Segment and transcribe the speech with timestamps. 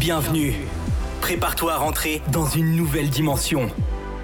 [0.00, 0.54] Bienvenue.
[1.20, 3.68] Prépare-toi à rentrer dans une nouvelle dimension.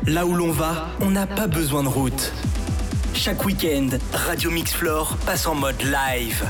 [0.07, 2.33] Là où l'on va, on n'a pas besoin de route.
[3.13, 6.49] Chaque week-end, Radio Mix Floor passe en mode live.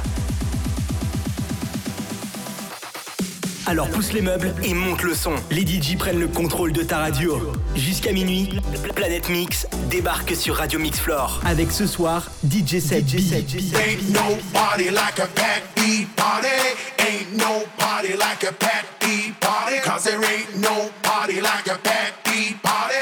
[3.66, 5.34] Alors pousse les meubles et monte le son.
[5.50, 7.52] Les DJ prennent le contrôle de ta radio.
[7.74, 8.60] Jusqu'à minuit,
[8.94, 11.40] Planète Mix débarque sur Radio Mix Floor.
[11.44, 15.75] Avec ce soir, DJ 7 DJ 7
[16.16, 16.48] Party.
[16.98, 18.86] Ain't nobody like a Pat
[19.40, 19.78] party.
[19.78, 22.12] Cause there ain't nobody like a Pat
[22.62, 22.95] party.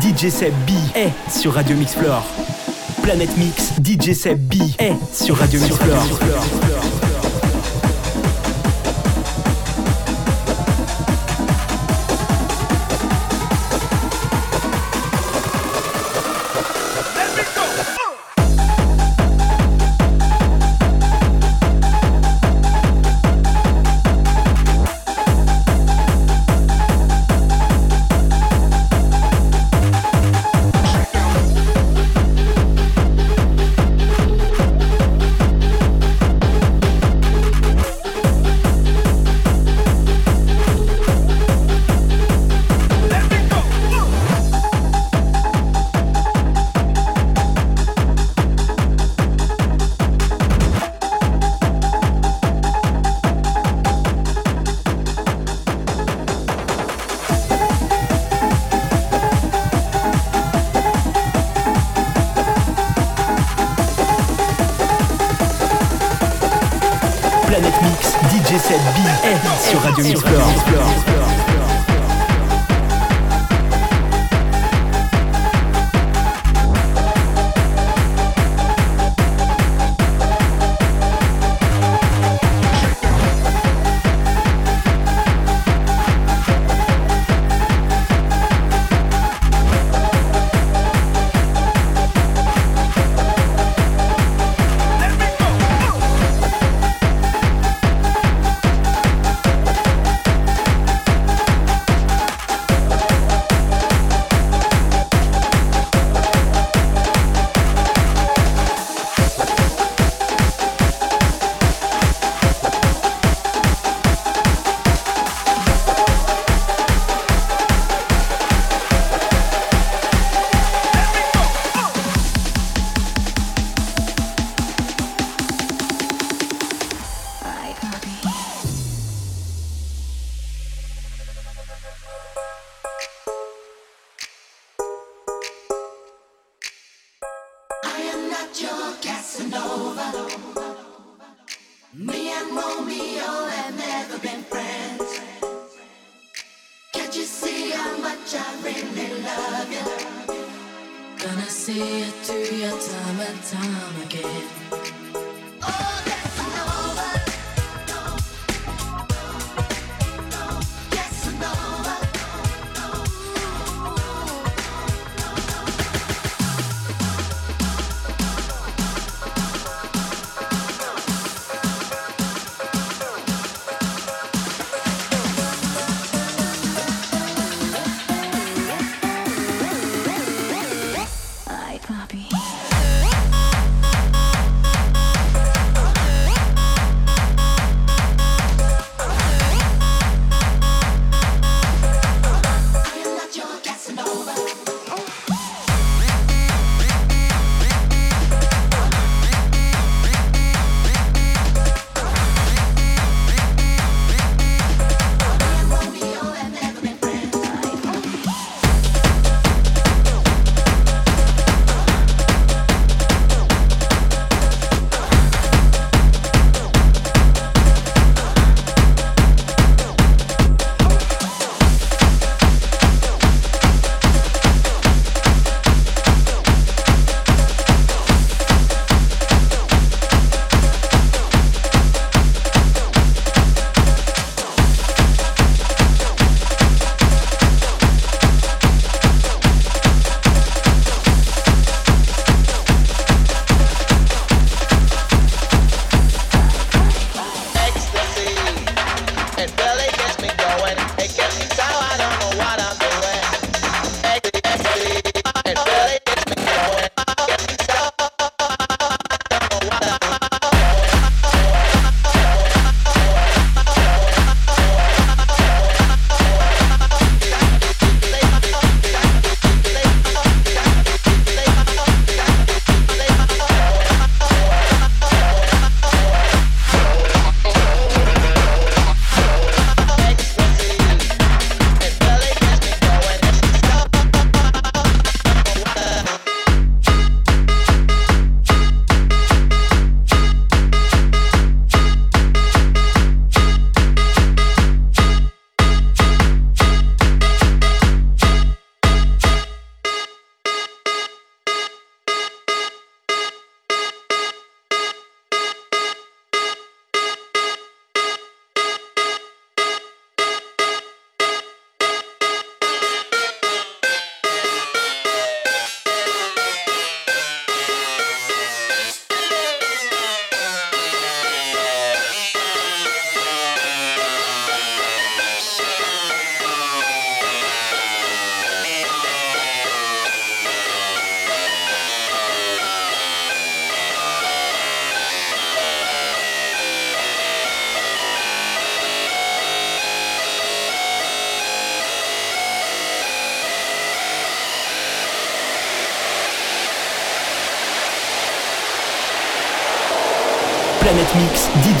[0.00, 2.24] DJ Seb B est sur Radio Mix Floor.
[3.02, 5.74] Planète Mix, DJ Seb B est sur Radio Mix.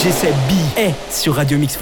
[0.02, 1.78] DJ Seb B est sur Radio Mix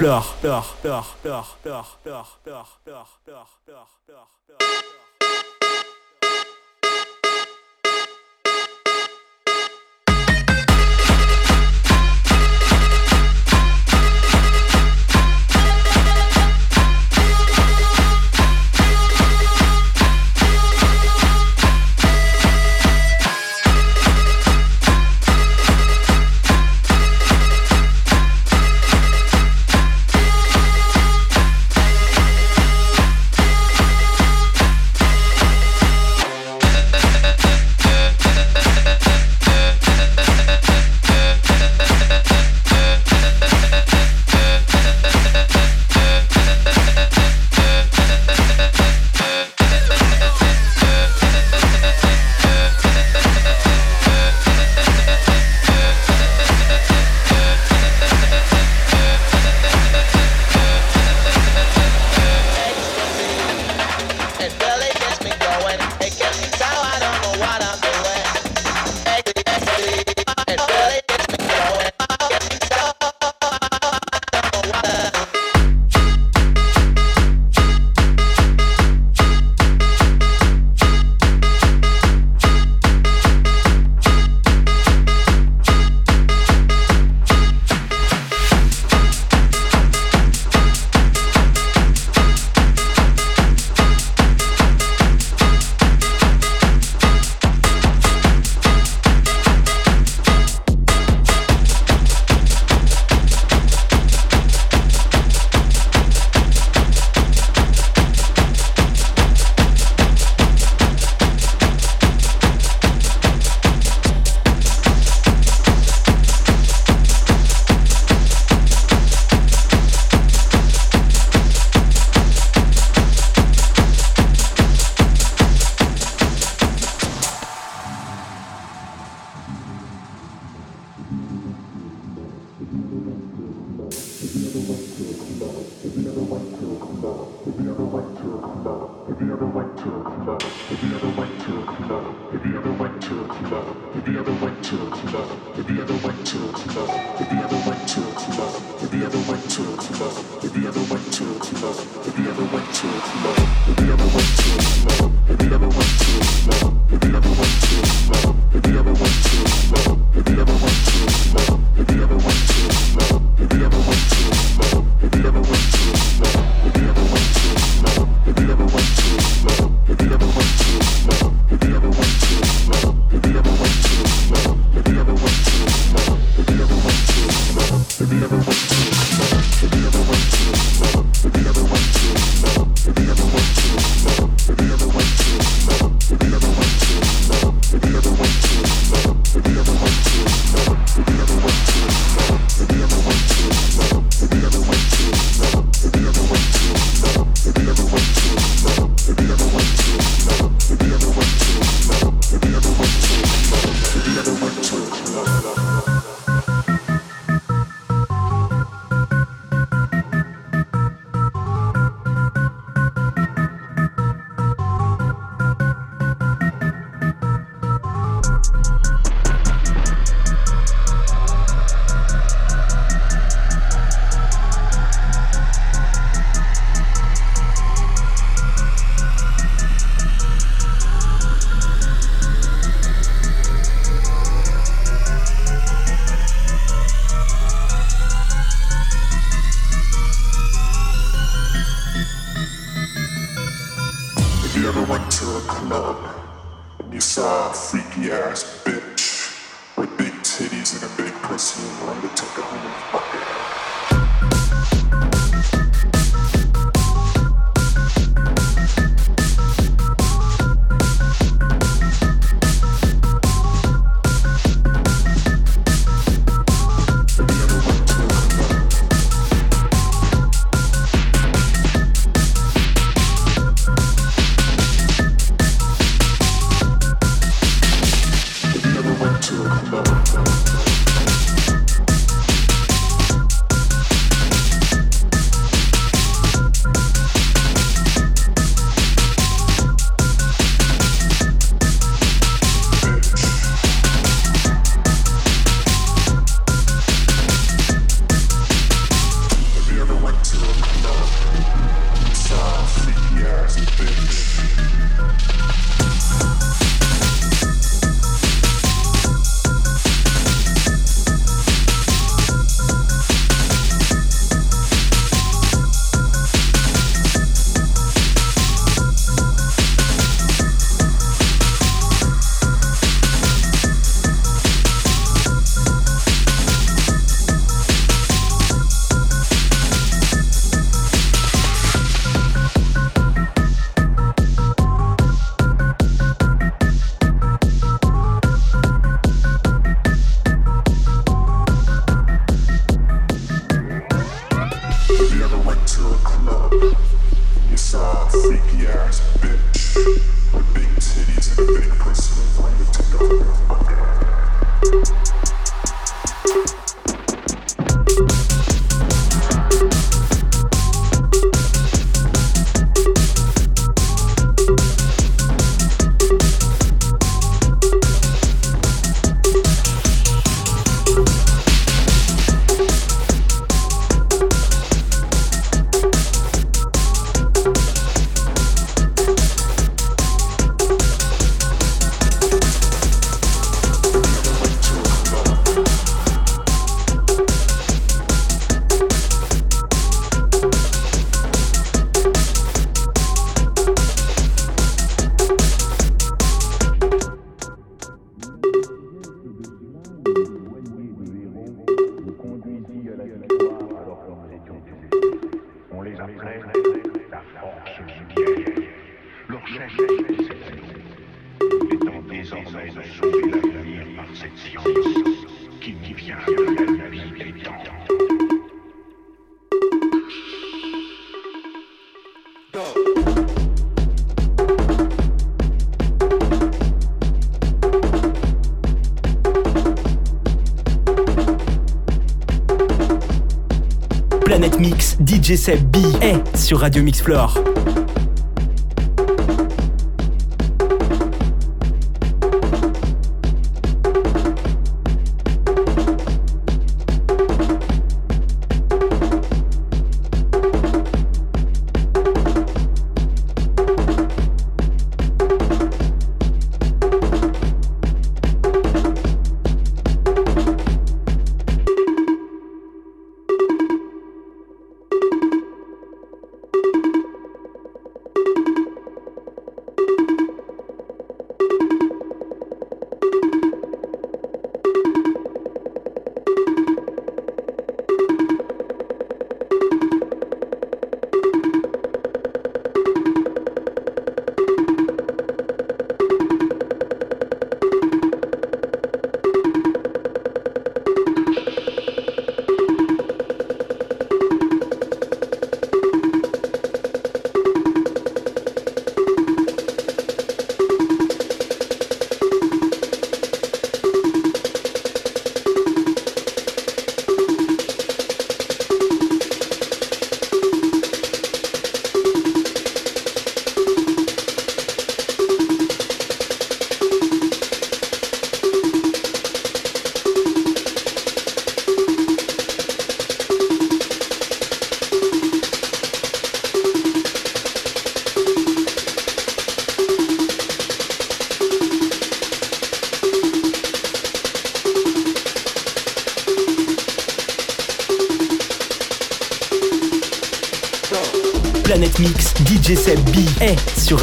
[435.31, 437.05] DJ B est sur Radio Mix.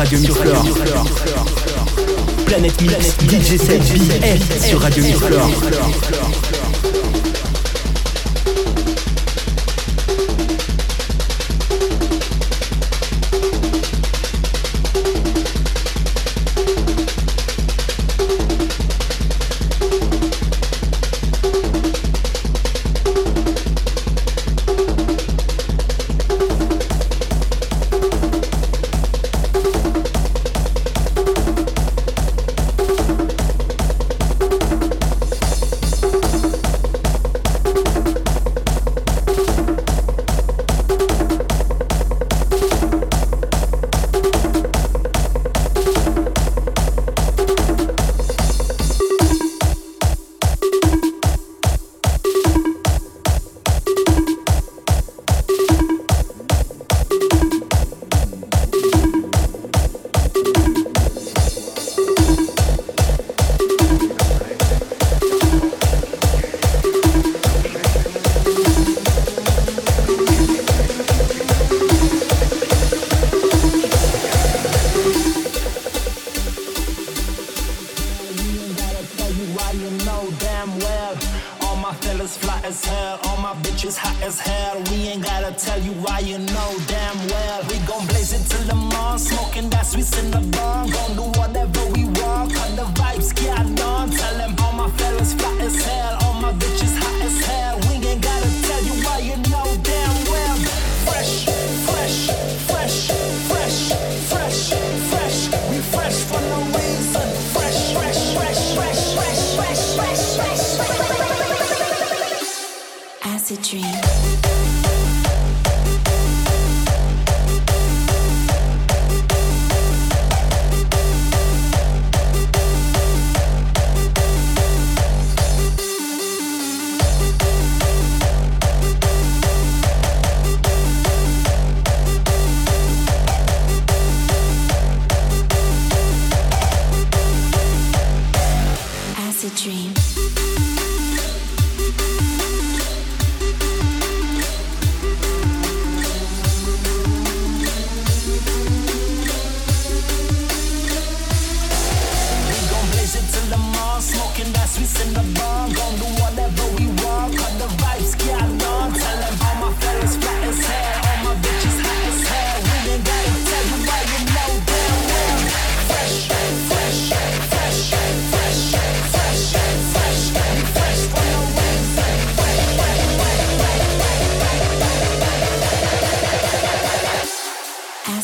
[0.10, 0.74] Radio.
[2.46, 5.18] Planète Mix, DJ Seb B est sur Radio Mix.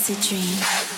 [0.03, 0.92] lucid dream.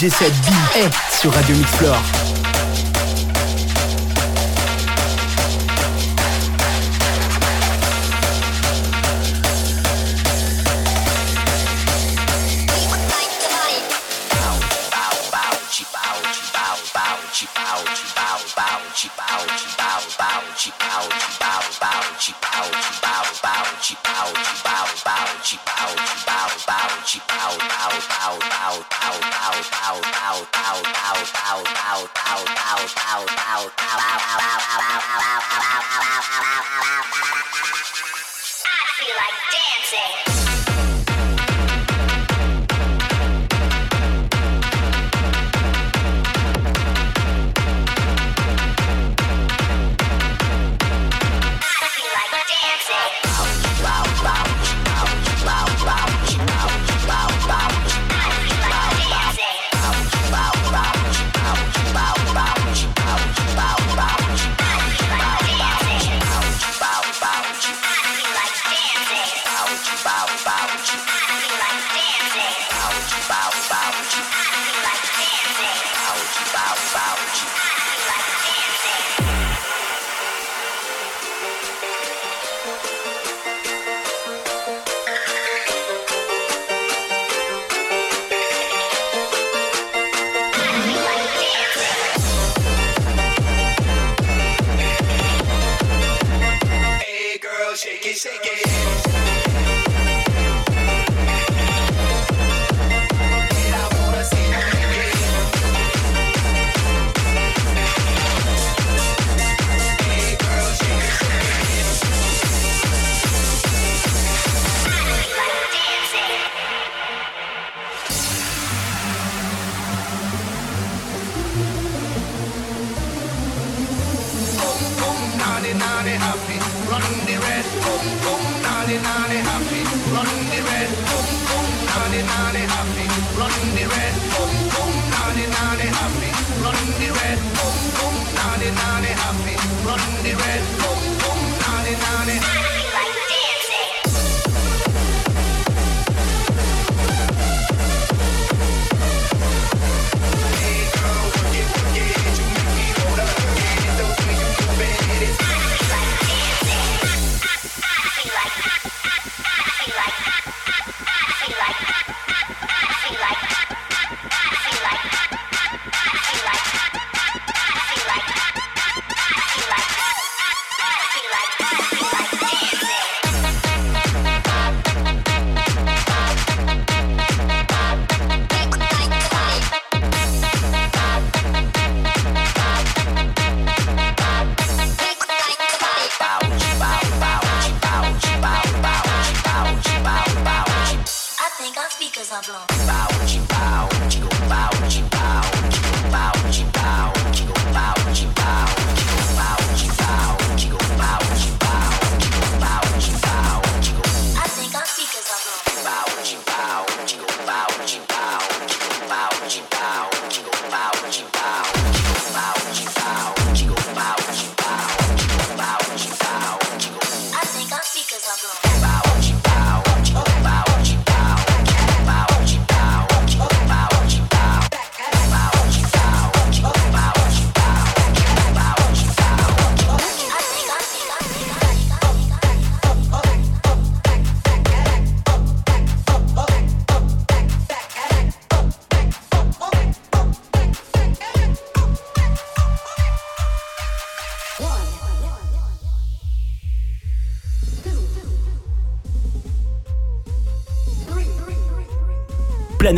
[0.00, 2.29] G7 B est sur Radio Mix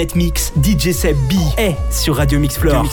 [0.02, 2.84] Planète Mix, DJ Seb B est sur Radio Mixflore.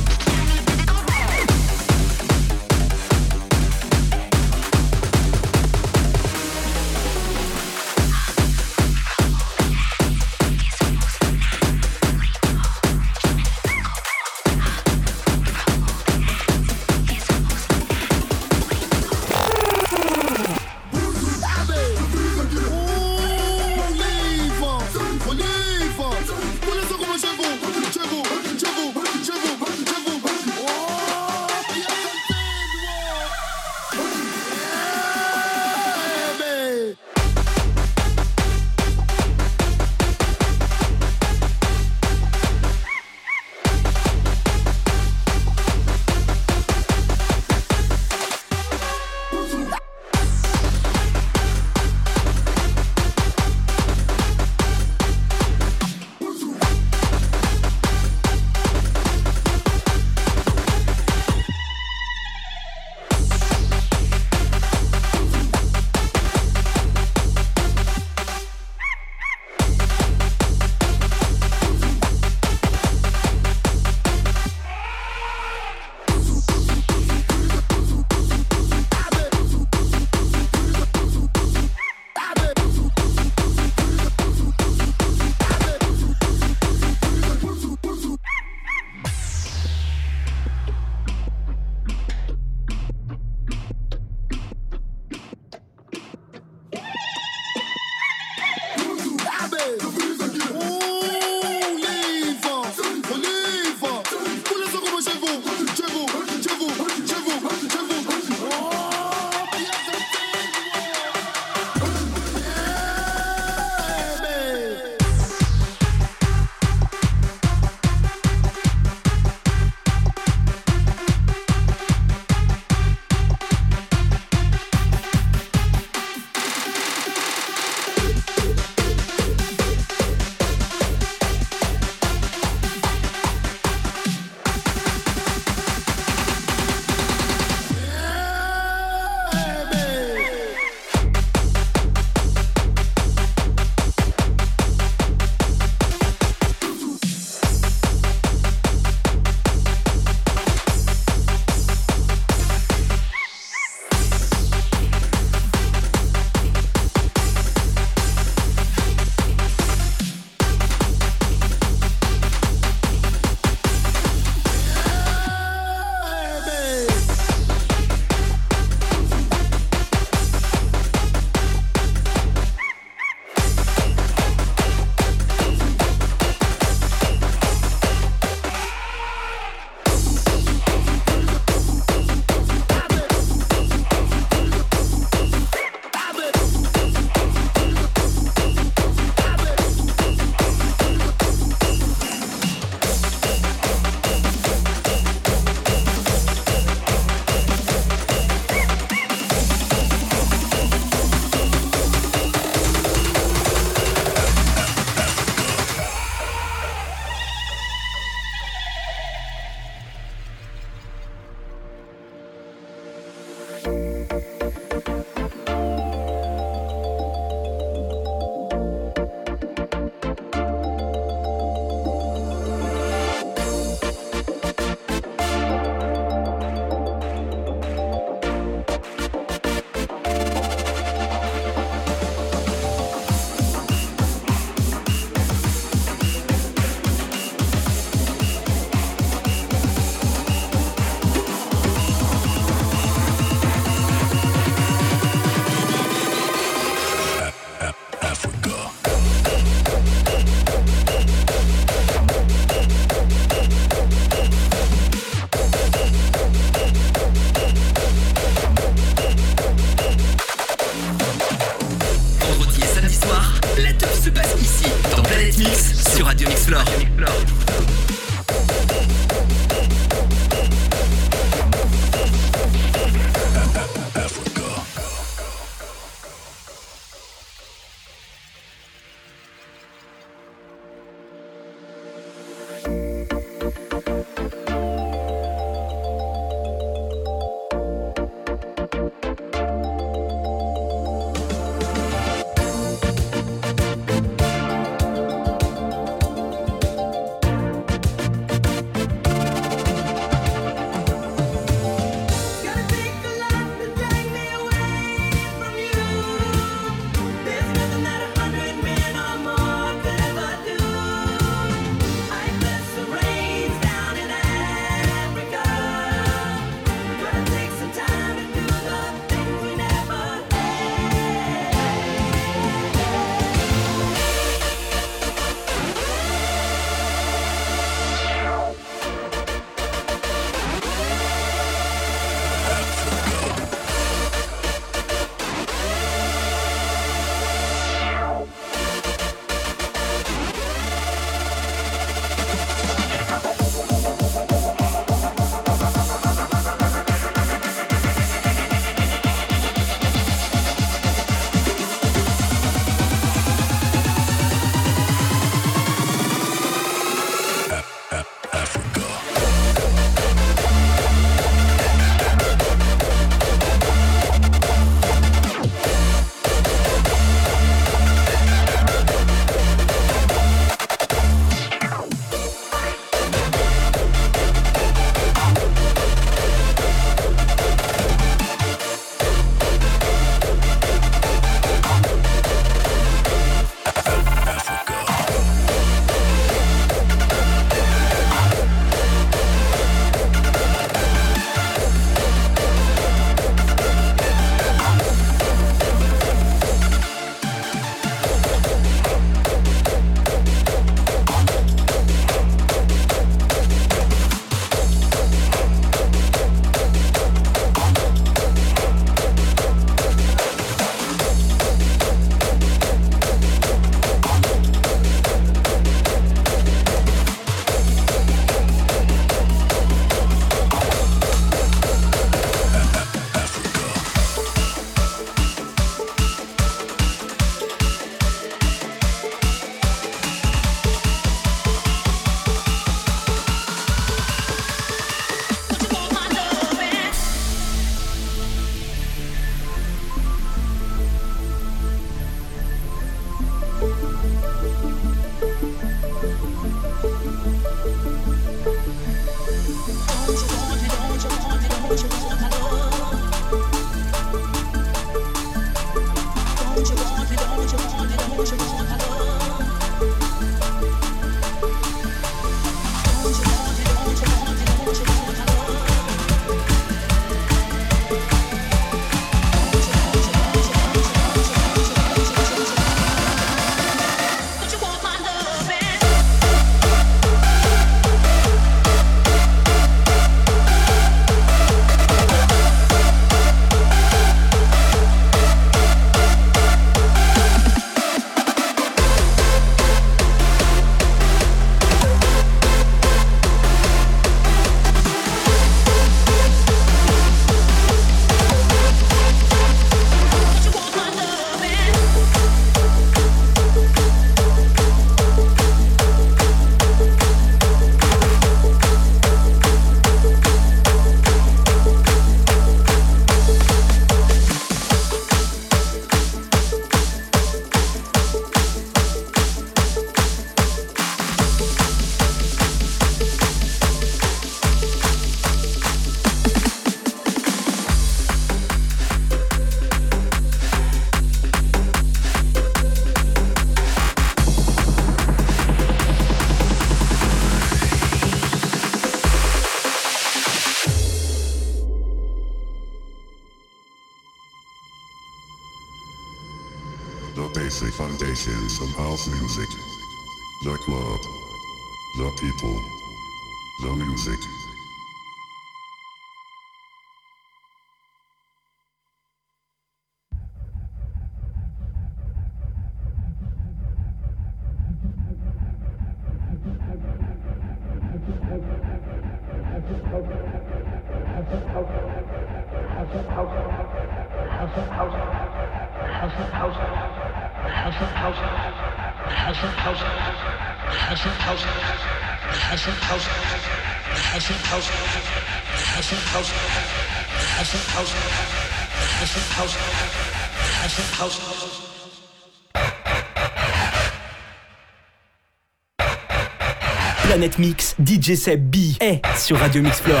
[597.20, 600.00] Planète Mix, DJ Seb B est sur Radio Mix Floor.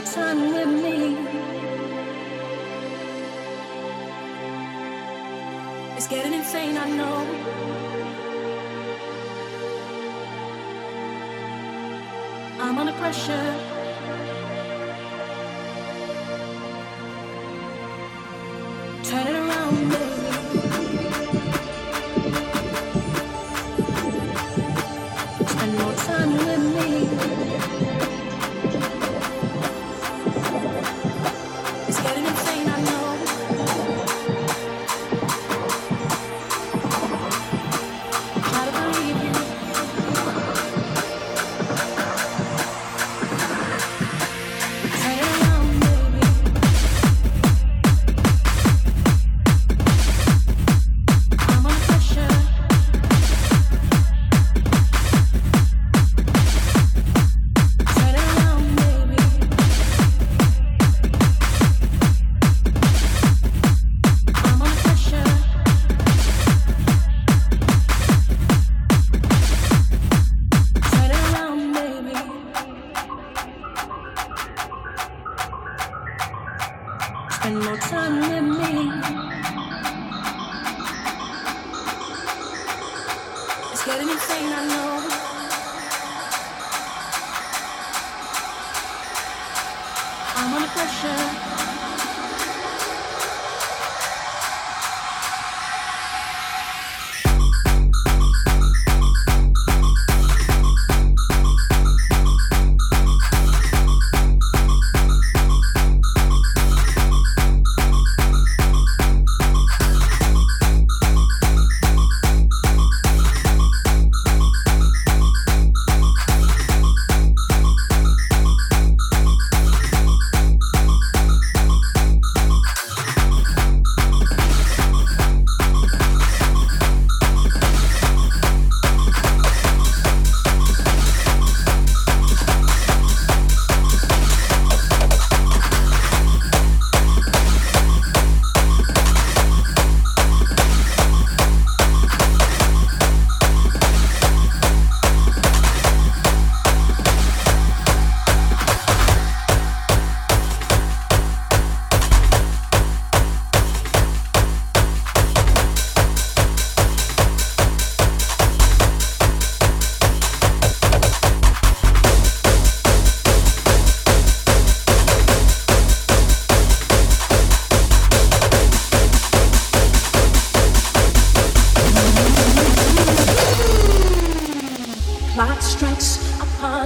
[0.00, 0.57] time.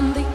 [0.03, 0.32] on the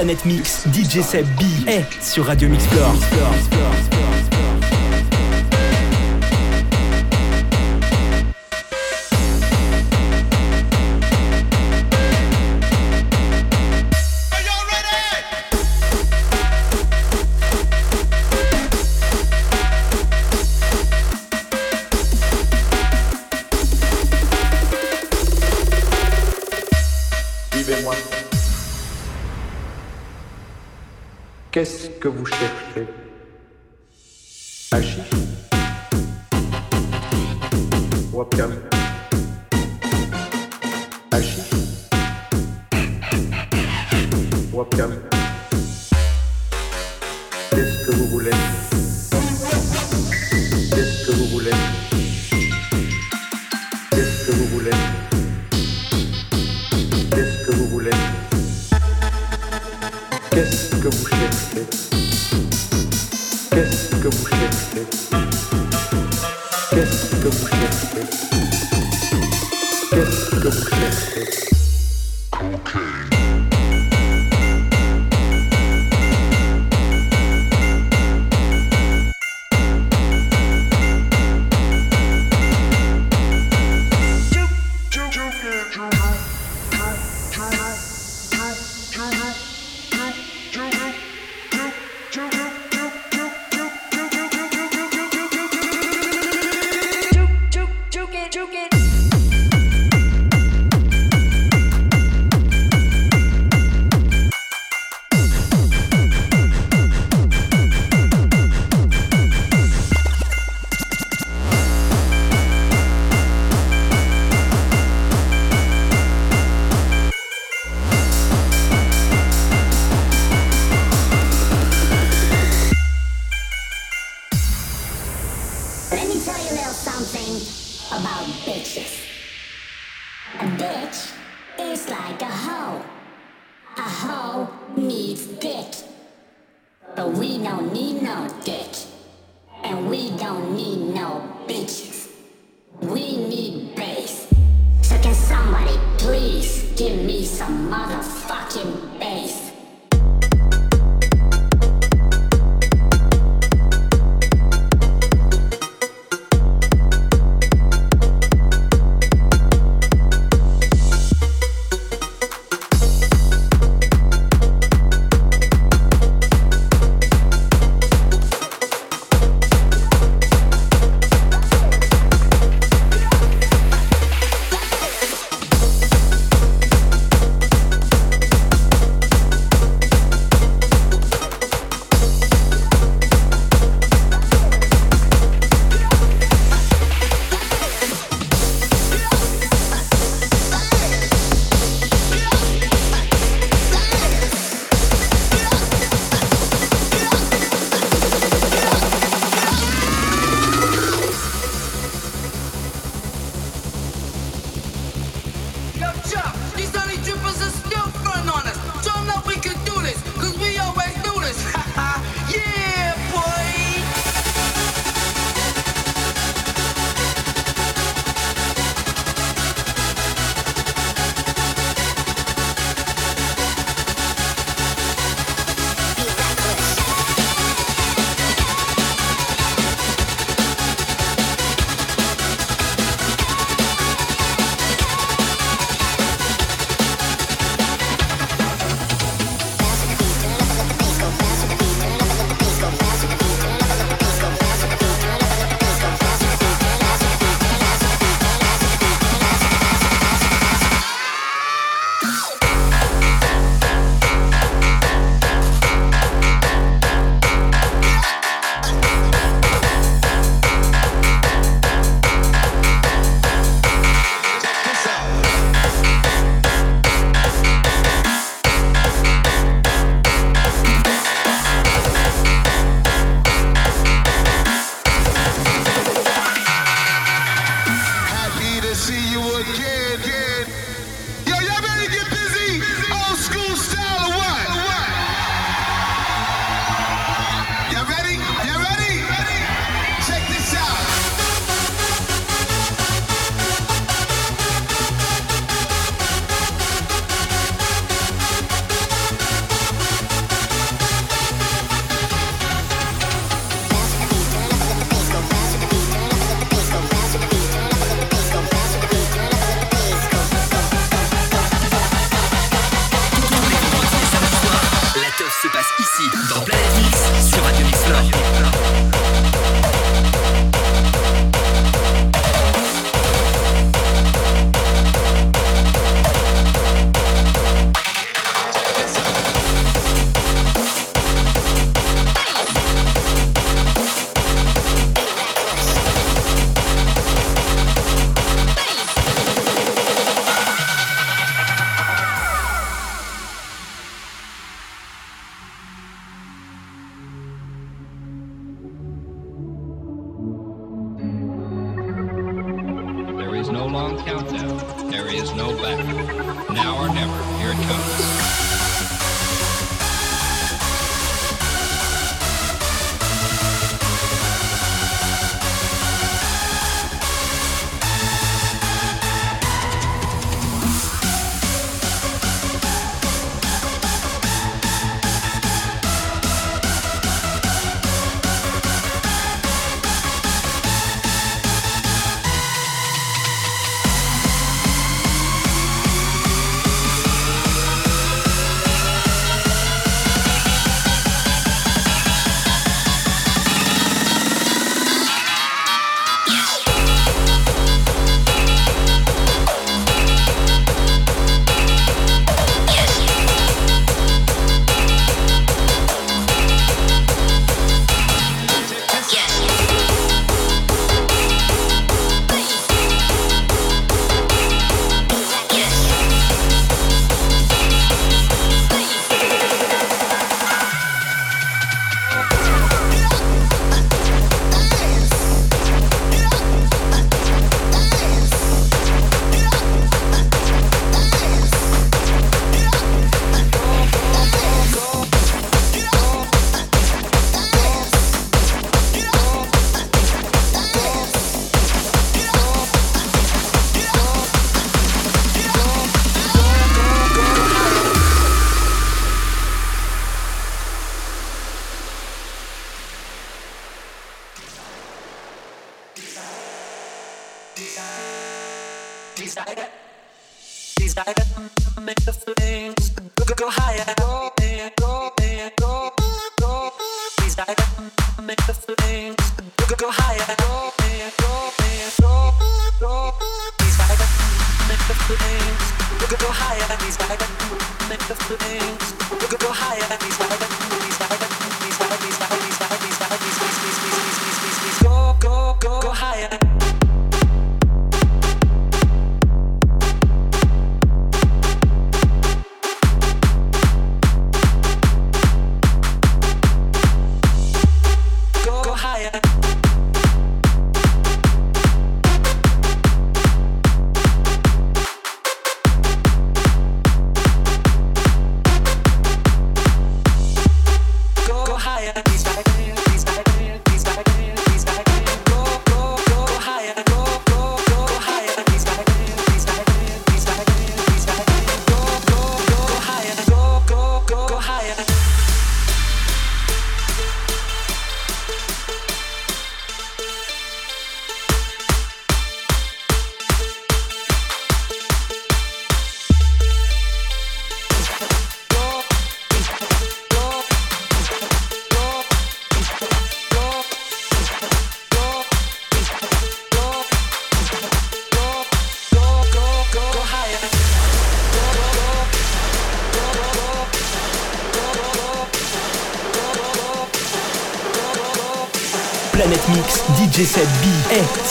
[0.00, 2.64] Planète Mix, DJ Seb B est sur Radio Mix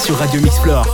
[0.09, 0.88] sur Radio Mix Floor.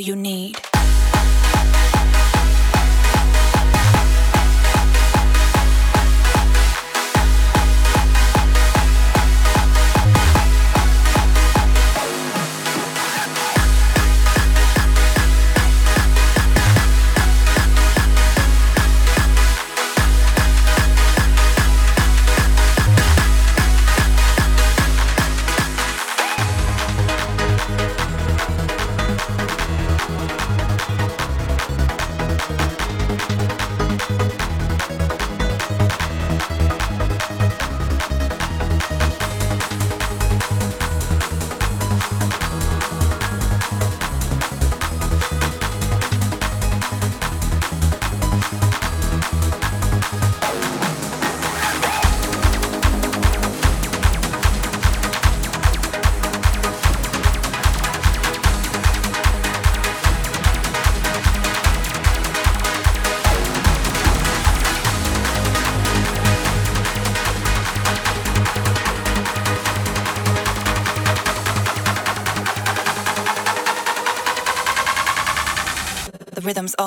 [0.00, 0.69] You need.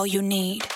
[0.03, 0.72] All you need.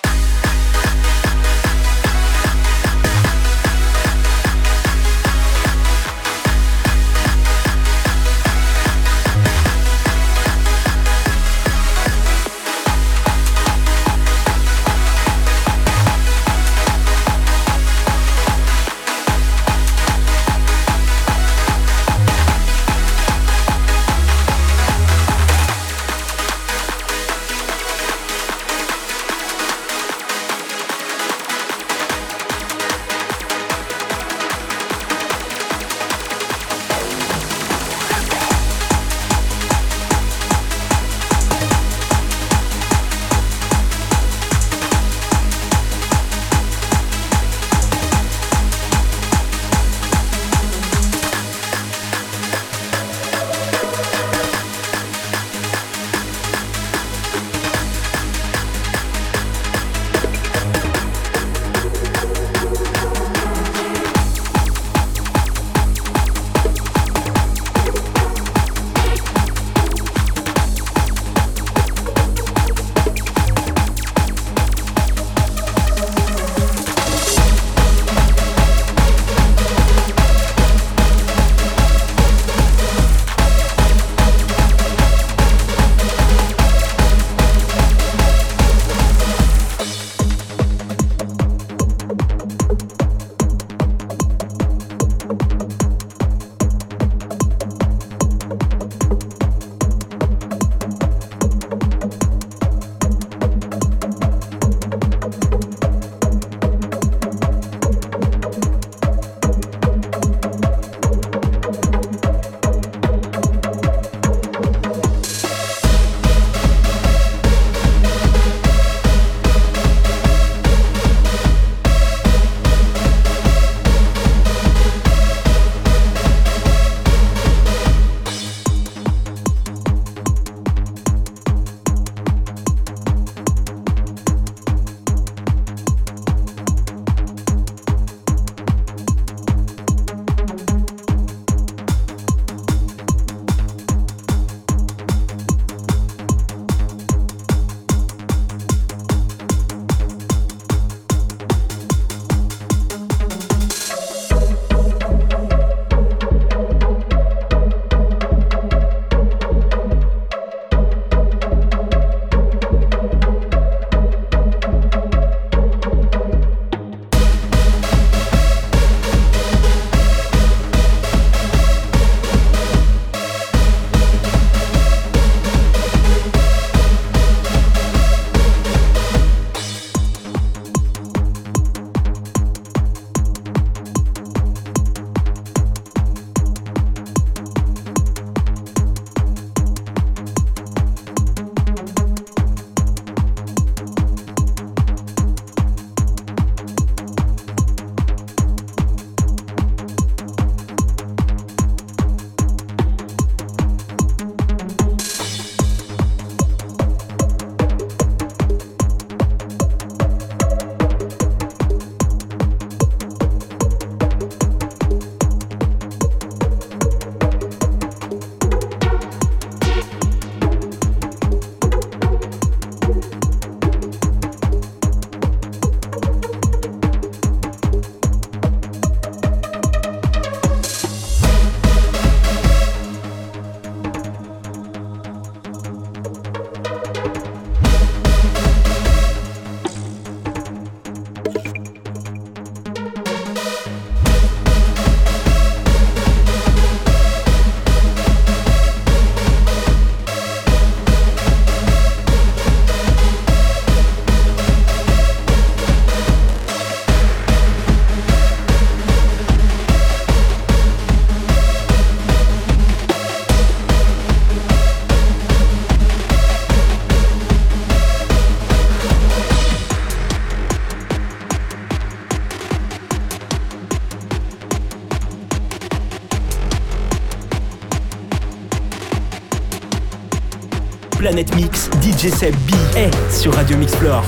[281.98, 284.04] DJ Seb B est sur Radio Mixplore.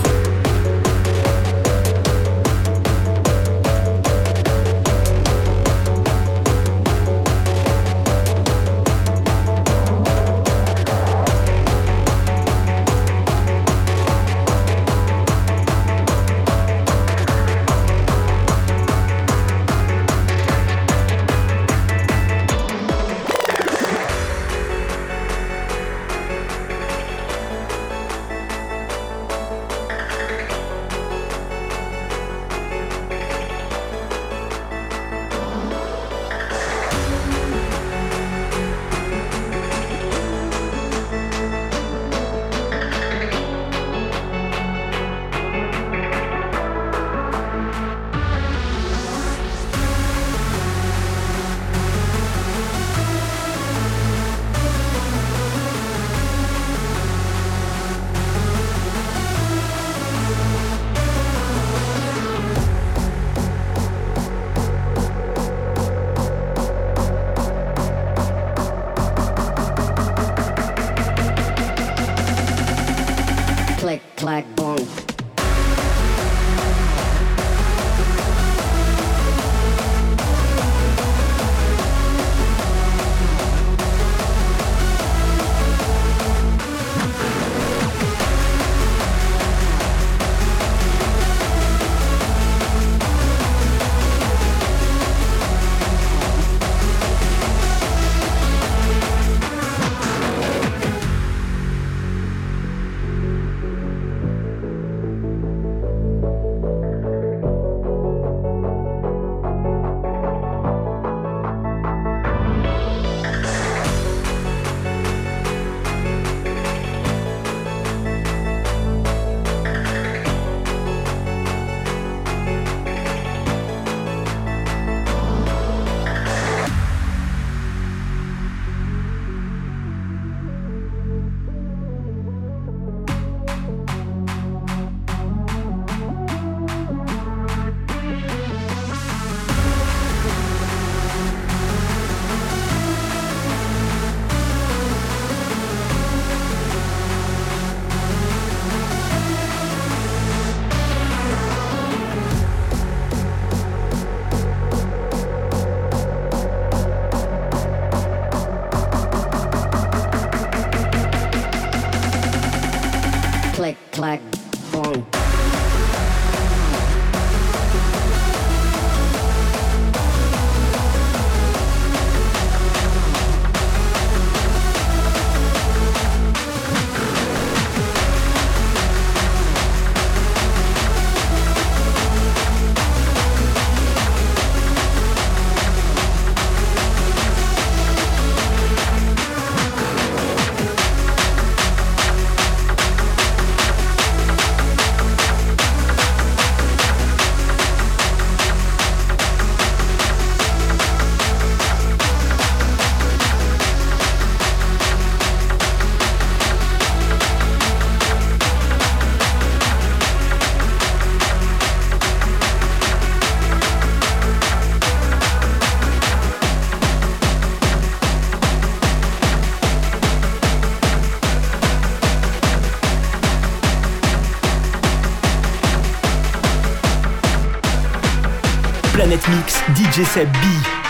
[229.30, 230.89] Mix, DJ Seb B.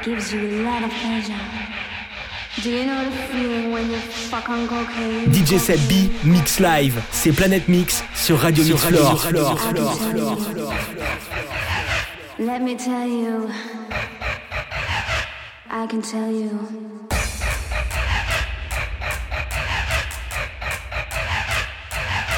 [0.00, 1.34] It gives you a lot of pleasure.
[2.62, 5.30] Do you know the feeling when you fuck on cocaine?
[5.30, 9.20] DJ Set B Mix Live, c'est Planète Mix sur Radio Mix Floor.
[12.38, 13.50] Let me tell you.
[15.70, 16.58] I can tell you.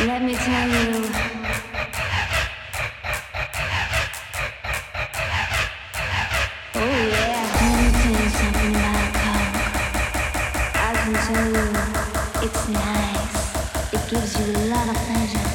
[0.00, 1.04] Let me tell you.
[6.74, 7.41] Oh yeah,
[11.14, 13.92] It's nice.
[13.92, 15.48] It gives you a lot of pleasure.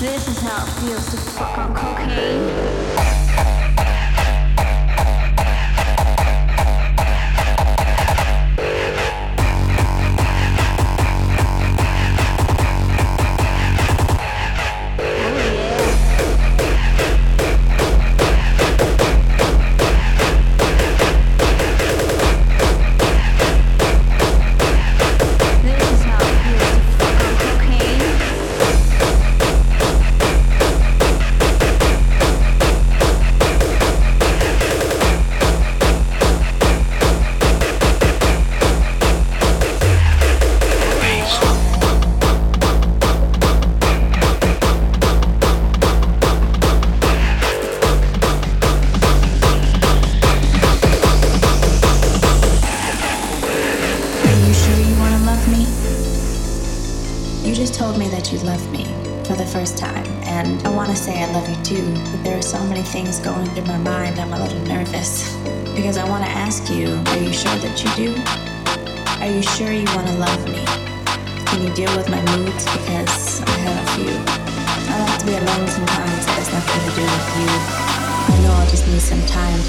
[0.00, 2.83] This is how it feels to fuck on cocaine.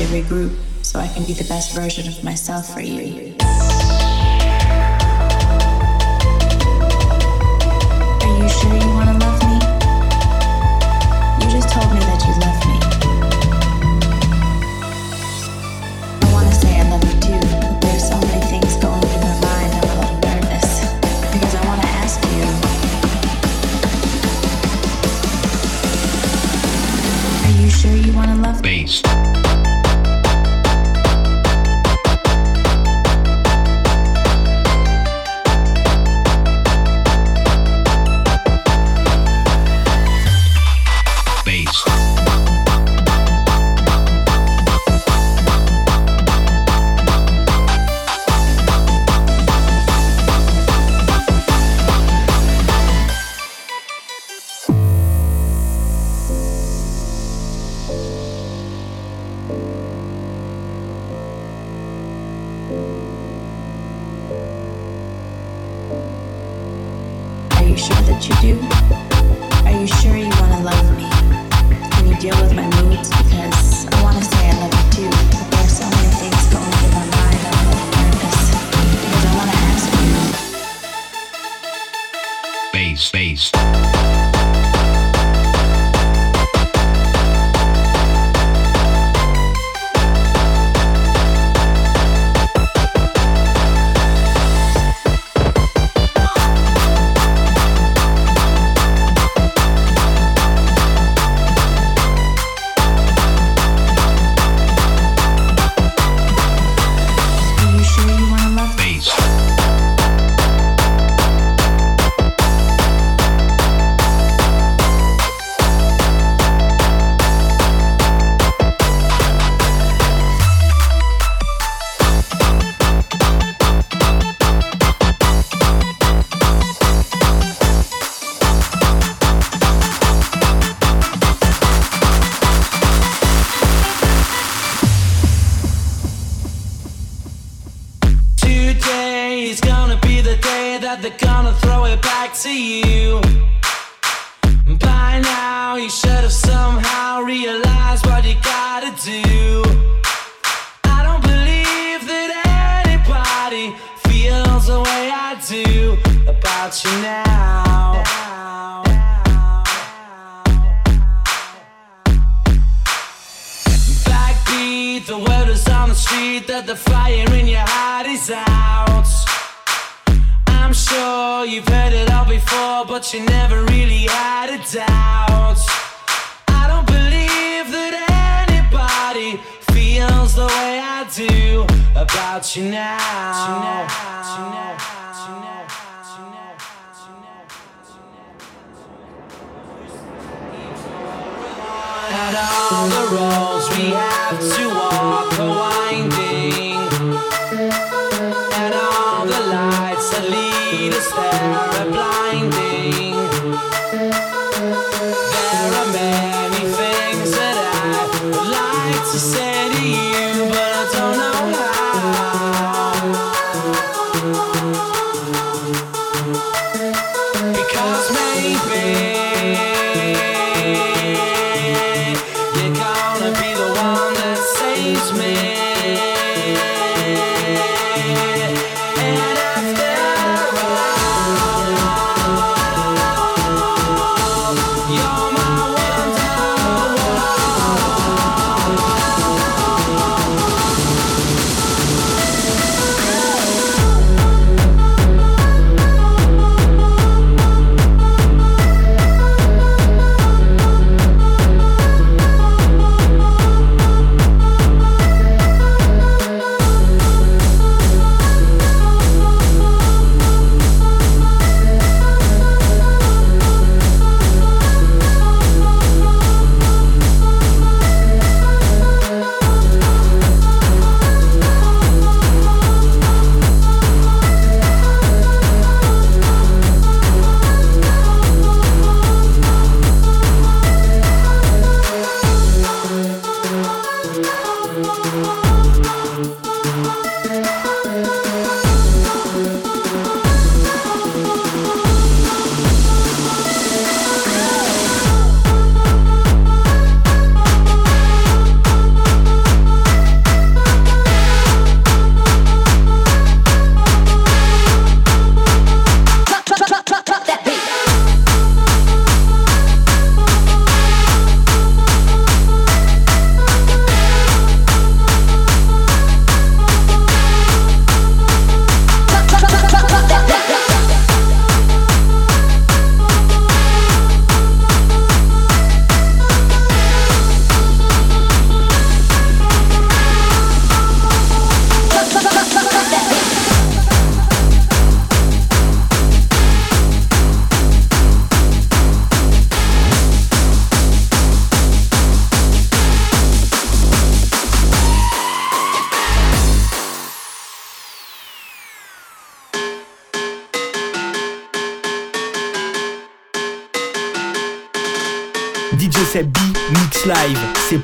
[0.05, 3.35] regroup so I can be the best version of myself for you.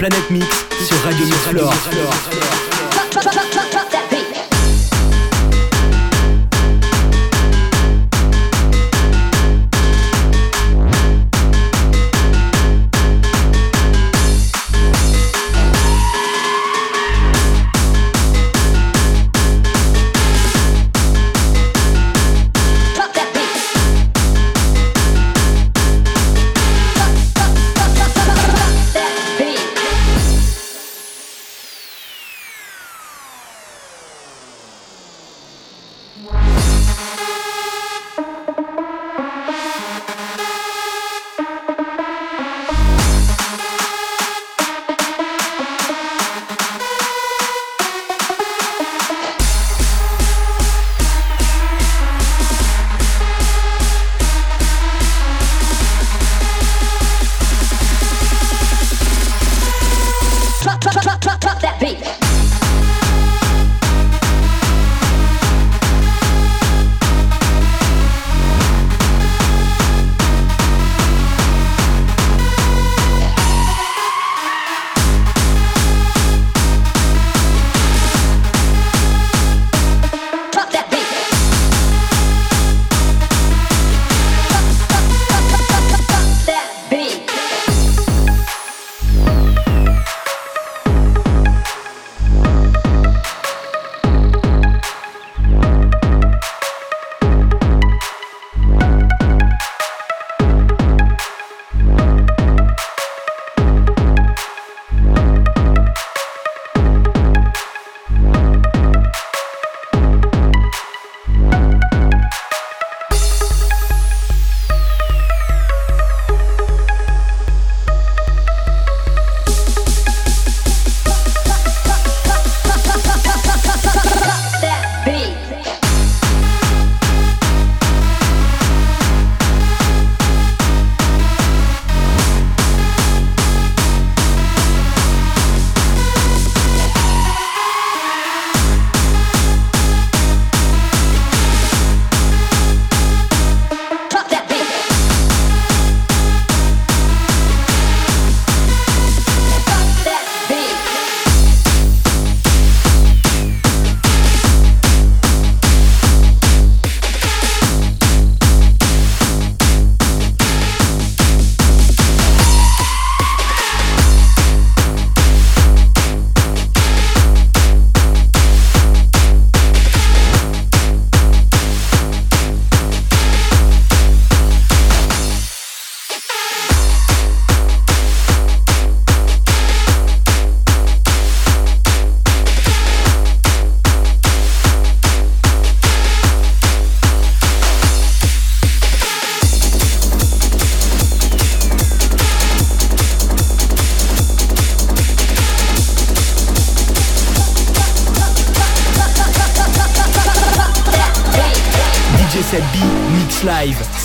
[0.01, 0.60] Planète Mix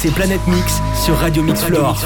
[0.07, 1.97] C'est Planète Mix sur Radio Mix Floor.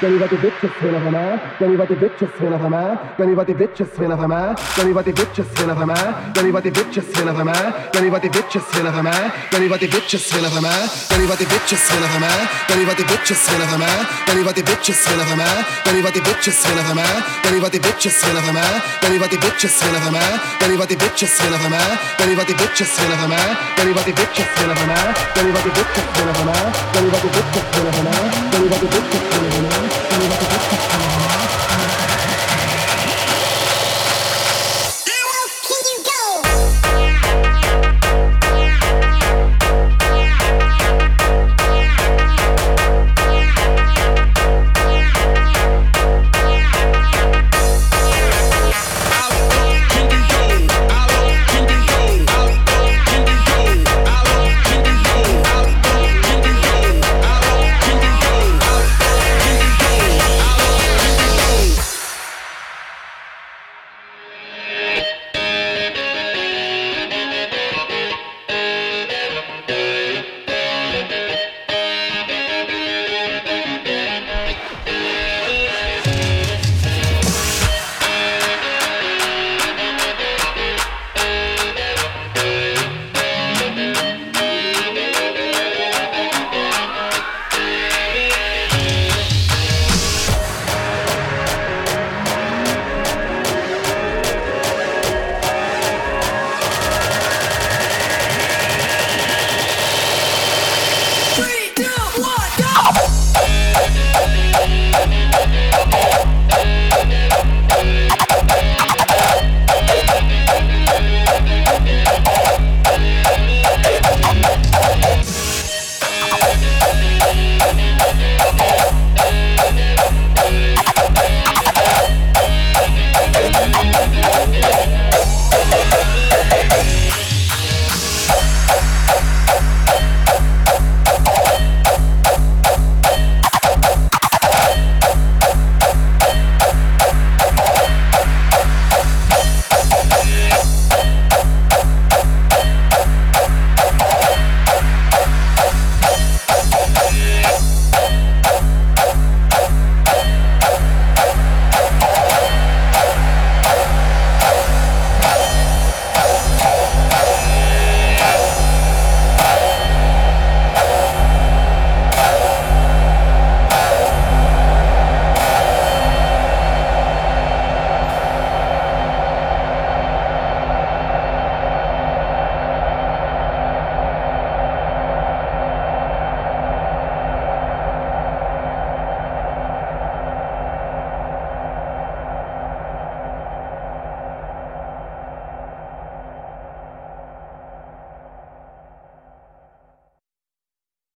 [0.00, 1.40] derivative bitches willen van mij.
[1.58, 2.98] Weet niet wat die bitches willen van mij.
[3.16, 4.52] Weet niet wat die bitches willen van mij.
[4.76, 6.06] Weet niet wat die bitches willen van mij.
[6.32, 7.64] Weet niet wat die bitches willen van mij.
[7.90, 9.22] Weet niet wat die bitches willen van mij.
[9.48, 10.80] Weet niet wat die bitches willen van mij.
[11.08, 12.38] Weet niet wat die bitches willen van mij.
[12.66, 13.98] Weet niet wat die bitches willen van mij.
[14.26, 15.56] Weet niet wat die bitches willen van mij.
[15.84, 17.16] Weet niet wat die bitches willen van mij.
[17.40, 18.74] Weet niet wat die bitches willen van mij.
[19.00, 20.32] Weet niet wat die bitches willen van mij.
[20.58, 21.88] Weet niet wat die bitches willen van mij.
[22.16, 23.48] Weet niet wat die bitches willen van mij.
[23.76, 25.06] Weet niet wat die bitches willen van mij.
[25.34, 26.64] Weet niet wat die bitches willen van mij.
[26.92, 28.22] Weet niet wat die bitches willen van mij.
[28.50, 30.45] Weet niet wat die bitches willen van mij.
[30.48, 31.45] thank you